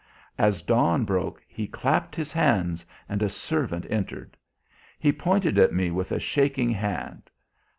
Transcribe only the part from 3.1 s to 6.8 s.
a servant entered. He pointed at me with a shaking